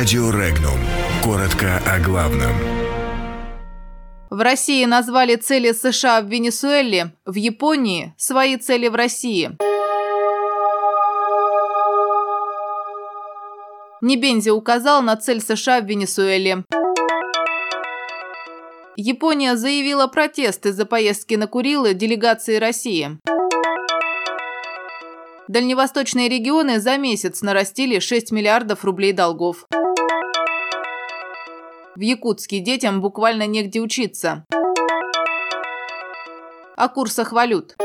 Радио 0.00 0.30
Регнум. 0.30 0.80
Коротко 1.22 1.76
о 1.86 2.00
главном. 2.00 2.52
В 4.30 4.40
России 4.40 4.86
назвали 4.86 5.36
цели 5.36 5.72
США 5.72 6.22
в 6.22 6.26
Венесуэле, 6.26 7.12
в 7.26 7.34
Японии– 7.34 8.14
свои 8.16 8.56
цели 8.56 8.88
в 8.88 8.94
России. 8.94 9.50
Небензи 14.00 14.48
указал 14.48 15.02
на 15.02 15.16
цель 15.16 15.42
США 15.42 15.82
в 15.82 15.84
Венесуэле. 15.84 16.64
Япония 18.96 19.54
заявила 19.56 20.06
протест 20.06 20.64
из-за 20.64 20.86
поездки 20.86 21.34
на 21.34 21.46
Курилы 21.46 21.92
делегации 21.92 22.56
России. 22.56 23.18
Дальневосточные 25.46 26.30
регионы 26.30 26.80
за 26.80 26.96
месяц 26.96 27.42
нарастили 27.42 27.98
6 27.98 28.30
миллиардов 28.32 28.82
рублей 28.82 29.12
долгов. 29.12 29.66
В 32.00 32.02
Якутске 32.02 32.60
детям 32.60 33.02
буквально 33.02 33.46
негде 33.46 33.78
учиться. 33.78 34.46
О 36.74 36.88
курсах 36.88 37.30
валют. 37.30 37.76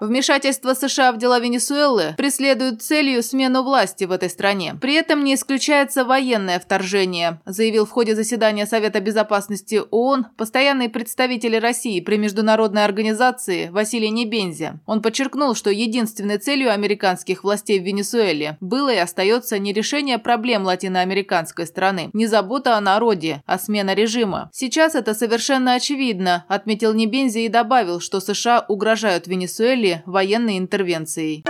Вмешательство 0.00 0.74
США 0.74 1.10
в 1.10 1.18
дела 1.18 1.40
Венесуэлы 1.40 2.14
преследует 2.16 2.82
целью 2.82 3.20
смену 3.20 3.64
власти 3.64 4.04
в 4.04 4.12
этой 4.12 4.30
стране. 4.30 4.76
При 4.80 4.94
этом 4.94 5.24
не 5.24 5.34
исключается 5.34 6.04
военное 6.04 6.60
вторжение, 6.60 7.40
заявил 7.44 7.84
в 7.84 7.90
ходе 7.90 8.14
заседания 8.14 8.64
Совета 8.64 9.00
безопасности 9.00 9.82
ООН 9.90 10.26
постоянный 10.36 10.88
представитель 10.88 11.58
России 11.58 12.00
при 12.00 12.16
международной 12.16 12.84
организации 12.84 13.70
Василий 13.70 14.10
Небензи. 14.10 14.74
Он 14.86 15.02
подчеркнул, 15.02 15.56
что 15.56 15.70
единственной 15.70 16.38
целью 16.38 16.72
американских 16.72 17.42
властей 17.42 17.80
в 17.80 17.82
Венесуэле 17.82 18.56
было 18.60 18.90
и 18.90 18.98
остается 18.98 19.58
не 19.58 19.72
решение 19.72 20.18
проблем 20.18 20.62
латиноамериканской 20.64 21.66
страны, 21.66 22.10
не 22.12 22.28
забота 22.28 22.76
о 22.76 22.80
народе, 22.80 23.42
а 23.46 23.58
смена 23.58 23.94
режима. 23.94 24.48
Сейчас 24.52 24.94
это 24.94 25.12
совершенно 25.12 25.74
очевидно, 25.74 26.44
отметил 26.46 26.94
Небензи 26.94 27.40
и 27.40 27.48
добавил, 27.48 27.98
что 27.98 28.20
США 28.20 28.64
угрожают 28.68 29.26
Венесуэле 29.26 29.87
военной 30.06 30.58
интервенцией. 30.58 31.44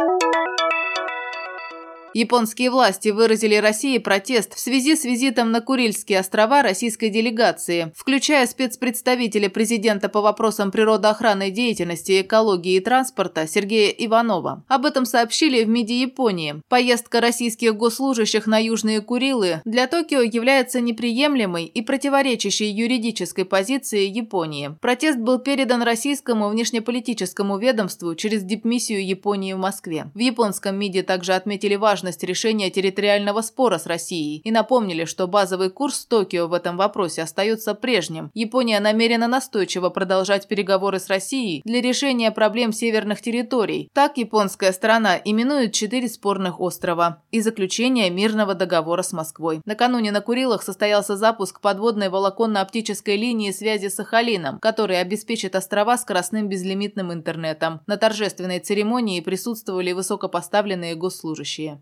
Японские 2.19 2.71
власти 2.71 3.11
выразили 3.11 3.55
России 3.55 3.99
протест 3.99 4.57
в 4.57 4.59
связи 4.59 4.97
с 4.97 5.05
визитом 5.05 5.53
на 5.53 5.61
Курильские 5.61 6.19
острова 6.19 6.63
российской 6.63 7.11
делегации, 7.11 7.93
включая 7.95 8.45
спецпредставителя 8.49 9.49
президента 9.49 10.09
по 10.09 10.21
вопросам 10.21 10.73
природоохранной 10.73 11.53
деятельности, 11.53 12.23
экологии 12.23 12.75
и 12.75 12.81
транспорта 12.81 13.47
Сергея 13.47 13.91
Иванова. 13.91 14.65
Об 14.67 14.87
этом 14.87 15.05
сообщили 15.05 15.63
в 15.63 15.69
МИДе 15.69 16.01
Японии. 16.01 16.61
Поездка 16.69 17.21
российских 17.21 17.77
госслужащих 17.77 18.49
на 18.49 18.59
Южные 18.59 19.01
Курилы 19.01 19.63
для 19.65 19.87
Токио 19.87 20.23
является 20.23 20.81
неприемлемой 20.81 21.67
и 21.67 21.83
противоречащей 21.83 22.69
юридической 22.69 23.45
позиции 23.45 24.09
Японии. 24.09 24.73
Протест 24.81 25.21
был 25.21 25.39
передан 25.39 25.83
российскому 25.83 26.49
внешнеполитическому 26.49 27.59
ведомству 27.59 28.17
через 28.17 28.43
дипмиссию 28.43 29.07
Японии 29.07 29.53
в 29.53 29.59
Москве. 29.59 30.11
В 30.17 30.19
японском 30.19 30.77
МИДе 30.77 31.05
также 31.05 31.35
отметили 31.35 31.77
важность 31.77 32.08
важность 32.09 32.25
решения 32.25 32.71
территориального 32.71 33.43
спора 33.43 33.79
с 33.79 33.87
Россией 33.87 34.41
и 34.45 34.51
напомнили, 34.51 35.05
что 35.05 35.27
базовый 35.27 35.69
курс 35.69 36.07
Токио 36.07 36.49
в 36.49 36.55
этом 36.55 36.79
вопросе 36.79 37.23
остается 37.23 37.75
прежним. 37.75 38.31
Япония 38.35 38.81
намерена 38.81 39.29
настойчиво 39.29 39.91
продолжать 39.91 40.49
переговоры 40.49 40.99
с 40.99 41.09
Россией 41.09 41.61
для 41.67 41.83
решения 41.83 42.31
проблем 42.31 42.73
северных 42.73 43.21
территорий. 43.21 43.91
Так 43.93 44.17
японская 44.17 44.73
сторона 44.73 45.21
именует 45.23 45.75
четыре 45.75 46.09
спорных 46.09 46.61
острова 46.61 47.23
и 47.31 47.43
заключение 47.43 48.11
мирного 48.11 48.55
договора 48.55 49.03
с 49.03 49.13
Москвой. 49.13 49.61
Накануне 49.67 50.11
на 50.11 50.23
Курилах 50.23 50.63
состоялся 50.63 51.17
запуск 51.17 51.61
подводной 51.61 52.09
волоконно-оптической 52.09 53.17
линии 53.17 53.53
связи 53.53 53.89
с 53.89 53.97
Сахалином, 53.97 54.59
который 54.61 54.99
обеспечит 54.99 55.55
острова 55.55 55.99
скоростным 55.99 56.49
безлимитным 56.49 57.13
интернетом. 57.13 57.81
На 57.87 57.99
торжественной 57.99 58.61
церемонии 58.61 59.21
присутствовали 59.21 59.93
высокопоставленные 59.93 60.95
госслужащие. 60.95 61.81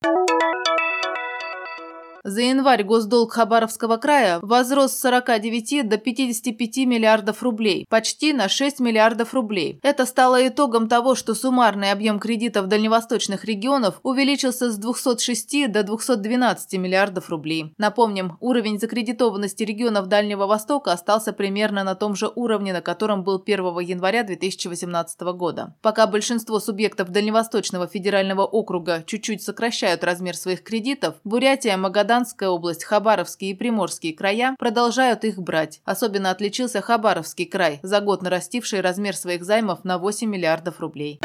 За 2.28 2.40
январь 2.40 2.82
госдолг 2.82 3.34
Хабаровского 3.34 3.98
края 3.98 4.40
возрос 4.42 4.94
с 4.94 5.00
49 5.00 5.88
до 5.88 5.96
55 5.96 6.78
миллиардов 6.78 7.40
рублей, 7.44 7.86
почти 7.88 8.32
на 8.32 8.48
6 8.48 8.80
миллиардов 8.80 9.32
рублей. 9.32 9.78
Это 9.84 10.06
стало 10.06 10.48
итогом 10.48 10.88
того, 10.88 11.14
что 11.14 11.36
суммарный 11.36 11.92
объем 11.92 12.18
кредитов 12.18 12.66
дальневосточных 12.66 13.44
регионов 13.44 14.00
увеличился 14.02 14.72
с 14.72 14.76
206 14.76 15.70
до 15.70 15.84
212 15.84 16.72
миллиардов 16.80 17.30
рублей. 17.30 17.72
Напомним, 17.78 18.38
уровень 18.40 18.80
закредитованности 18.80 19.62
регионов 19.62 20.08
Дальнего 20.08 20.46
Востока 20.46 20.90
остался 20.90 21.32
примерно 21.32 21.84
на 21.84 21.94
том 21.94 22.16
же 22.16 22.28
уровне, 22.34 22.72
на 22.72 22.80
котором 22.80 23.22
был 23.22 23.40
1 23.40 23.78
января 23.78 24.24
2018 24.24 25.20
года. 25.36 25.76
Пока 25.80 26.08
большинство 26.08 26.58
субъектов 26.58 27.10
Дальневосточного 27.10 27.86
федерального 27.86 28.42
округа 28.42 29.04
чуть-чуть 29.06 29.44
сокращают 29.44 30.02
размер 30.02 30.36
своих 30.36 30.64
кредитов, 30.64 31.14
Бурятия, 31.22 31.76
Магадан, 31.76 32.15
Магаданская 32.16 32.48
область, 32.48 32.84
Хабаровские 32.84 33.50
и 33.50 33.54
Приморские 33.54 34.14
края 34.14 34.56
продолжают 34.58 35.24
их 35.24 35.38
брать. 35.38 35.82
Особенно 35.84 36.30
отличился 36.30 36.80
Хабаровский 36.80 37.44
край, 37.44 37.78
за 37.82 38.00
год 38.00 38.22
нарастивший 38.22 38.80
размер 38.80 39.14
своих 39.14 39.44
займов 39.44 39.84
на 39.84 39.98
8 39.98 40.26
миллиардов 40.26 40.80
рублей. 40.80 41.20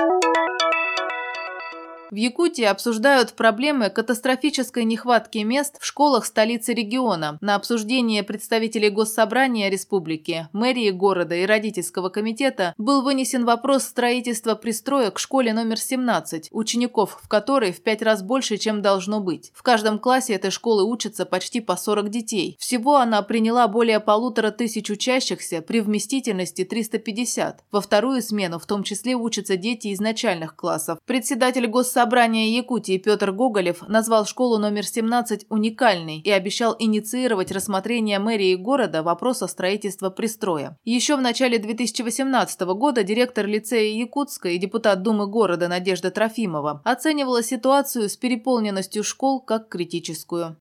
В 2.12 2.16
Якутии 2.16 2.66
обсуждают 2.66 3.32
проблемы 3.32 3.90
катастрофической 3.90 4.84
нехватки 4.84 5.38
мест 5.38 5.78
в 5.80 5.86
школах 5.86 6.26
столицы 6.26 6.74
региона. 6.74 7.38
На 7.40 7.56
обсуждение 7.56 8.22
представителей 8.22 8.90
Госсобрания 8.90 9.70
республики, 9.70 10.50
мэрии 10.52 10.90
города 10.90 11.36
и 11.36 11.46
родительского 11.46 12.10
комитета 12.10 12.74
был 12.78 13.02
вынесен 13.02 13.46
вопрос 13.46 13.84
строительства 13.84 14.56
пристроек 14.56 15.14
к 15.14 15.20
школе 15.20 15.54
номер 15.54 15.80
17, 15.80 16.50
учеников 16.52 17.18
в 17.24 17.30
которой 17.30 17.72
в 17.72 17.82
пять 17.82 18.02
раз 18.02 18.24
больше, 18.24 18.58
чем 18.58 18.82
должно 18.82 19.22
быть. 19.22 19.54
В 19.56 19.64
каждом 19.64 19.98
классе 19.98 20.34
этой 20.34 20.52
школы 20.52 20.84
учатся 20.84 21.26
почти 21.26 21.62
по 21.62 21.78
40 21.78 22.10
детей. 22.10 22.58
Всего 22.60 22.98
она 22.98 23.22
приняла 23.22 23.70
более 23.70 24.02
полутора 24.02 24.52
тысяч 24.52 24.90
учащихся 24.90 25.62
при 25.62 25.80
вместительности 25.80 26.66
350. 26.66 27.64
Во 27.72 27.80
вторую 27.80 28.22
смену 28.22 28.60
в 28.60 28.66
том 28.66 28.84
числе 28.84 29.16
учатся 29.16 29.56
дети 29.56 29.88
из 29.88 30.02
начальных 30.02 30.58
классов. 30.58 31.00
Председатель 31.06 31.68
Госсобрания 31.68 32.01
собрания 32.02 32.50
Якутии 32.50 32.98
Петр 32.98 33.32
Гоголев 33.32 33.88
назвал 33.88 34.26
школу 34.26 34.58
номер 34.58 34.88
17 34.88 35.46
уникальной 35.50 36.18
и 36.22 36.32
обещал 36.32 36.76
инициировать 36.80 37.52
рассмотрение 37.52 38.18
мэрии 38.18 38.56
города 38.56 39.04
вопроса 39.04 39.46
строительства 39.46 40.10
пристроя. 40.10 40.80
Еще 40.84 41.16
в 41.16 41.22
начале 41.22 41.60
2018 41.60 42.62
года 42.62 43.04
директор 43.04 43.46
лицея 43.46 43.94
Якутска 43.94 44.50
и 44.50 44.58
депутат 44.58 45.04
Думы 45.04 45.28
города 45.28 45.68
Надежда 45.68 46.10
Трофимова 46.10 46.82
оценивала 46.86 47.44
ситуацию 47.44 48.10
с 48.10 48.18
переполненностью 48.18 49.04
школ 49.04 49.40
как 49.40 49.70
критическую. 49.70 50.58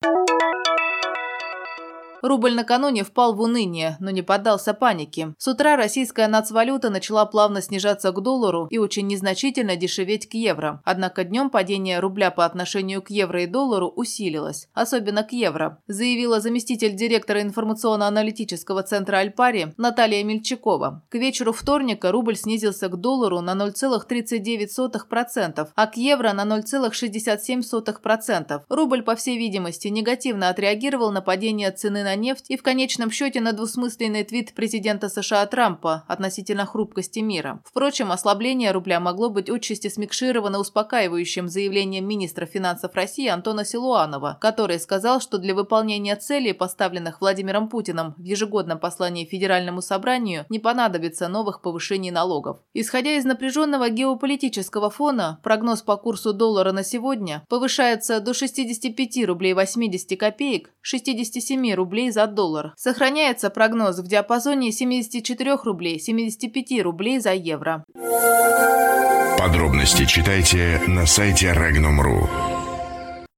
Рубль 2.21 2.53
накануне 2.53 3.03
впал 3.03 3.33
в 3.33 3.41
уныние, 3.41 3.97
но 3.99 4.11
не 4.11 4.21
поддался 4.21 4.73
панике. 4.73 5.33
С 5.37 5.47
утра 5.47 5.75
российская 5.75 6.27
нацвалюта 6.27 6.89
начала 6.89 7.25
плавно 7.25 7.61
снижаться 7.61 8.11
к 8.11 8.21
доллару 8.21 8.67
и 8.69 8.77
очень 8.77 9.07
незначительно 9.07 9.75
дешеветь 9.75 10.29
к 10.29 10.35
евро. 10.35 10.81
Однако 10.85 11.23
днем 11.23 11.49
падение 11.49 11.99
рубля 11.99 12.31
по 12.31 12.45
отношению 12.45 13.01
к 13.01 13.09
евро 13.09 13.43
и 13.43 13.47
доллару 13.47 13.87
усилилось, 13.87 14.67
особенно 14.73 15.23
к 15.23 15.31
евро, 15.31 15.79
заявила 15.87 16.39
заместитель 16.39 16.95
директора 16.95 17.41
информационно-аналитического 17.41 18.83
центра 18.83 19.17
Альпари 19.17 19.73
Наталья 19.77 20.23
Мельчакова. 20.23 21.03
К 21.09 21.15
вечеру 21.15 21.53
вторника 21.53 22.11
рубль 22.11 22.35
снизился 22.35 22.87
к 22.87 22.97
доллару 22.97 23.41
на 23.41 23.55
0,39%, 23.55 25.69
а 25.73 25.87
к 25.87 25.97
евро 25.97 26.33
на 26.33 26.45
0,67%. 26.45 28.61
Рубль, 28.69 29.01
по 29.01 29.15
всей 29.15 29.37
видимости, 29.37 29.87
негативно 29.87 30.49
отреагировал 30.49 31.11
на 31.11 31.21
падение 31.21 31.71
цены 31.71 32.03
на 32.03 32.10
на 32.11 32.15
нефть 32.17 32.47
и 32.49 32.57
в 32.57 32.61
конечном 32.61 33.09
счете 33.09 33.39
на 33.39 33.53
двусмысленный 33.53 34.25
твит 34.25 34.53
президента 34.53 35.07
США 35.07 35.45
Трампа 35.45 36.03
относительно 36.09 36.65
хрупкости 36.65 37.19
мира. 37.19 37.61
Впрочем, 37.65 38.11
ослабление 38.11 38.71
рубля 38.71 38.99
могло 38.99 39.29
быть 39.29 39.49
отчасти 39.49 39.87
смикшировано 39.87 40.59
успокаивающим 40.59 41.47
заявлением 41.47 42.05
министра 42.05 42.45
финансов 42.45 42.93
России 42.95 43.29
Антона 43.29 43.63
Силуанова, 43.63 44.37
который 44.41 44.77
сказал, 44.77 45.21
что 45.21 45.37
для 45.37 45.55
выполнения 45.55 46.17
целей, 46.17 46.51
поставленных 46.51 47.21
Владимиром 47.21 47.69
Путиным 47.69 48.15
в 48.17 48.23
ежегодном 48.23 48.77
послании 48.77 49.23
Федеральному 49.23 49.81
собранию, 49.81 50.45
не 50.49 50.59
понадобится 50.59 51.29
новых 51.29 51.61
повышений 51.61 52.11
налогов. 52.11 52.57
Исходя 52.73 53.11
из 53.11 53.23
напряженного 53.23 53.89
геополитического 53.89 54.89
фона, 54.89 55.39
прогноз 55.43 55.81
по 55.81 55.95
курсу 55.95 56.33
доллара 56.33 56.73
на 56.73 56.83
сегодня 56.83 57.45
повышается 57.47 58.19
до 58.19 58.33
65 58.33 59.25
рублей 59.25 59.53
80 59.53 60.19
копеек, 60.19 60.71
67 60.81 61.73
рублей 61.73 62.00
рублей 62.01 62.11
за 62.11 62.27
доллар. 62.27 62.73
Сохраняется 62.77 63.49
прогноз 63.49 63.99
в 63.99 64.07
диапазоне 64.07 64.71
74 64.71 65.55
рублей 65.63 65.99
75 65.99 66.81
рублей 66.81 67.19
за 67.19 67.33
евро. 67.33 67.83
Подробности 69.37 70.05
читайте 70.05 70.81
на 70.87 71.05
сайте 71.05 71.47
Regnum.ru. 71.47 72.50